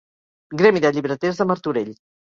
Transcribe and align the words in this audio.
Gremi 0.61 0.83
de 0.87 0.93
Llibreters 0.97 1.43
de 1.45 1.51
Martorell. 1.53 1.97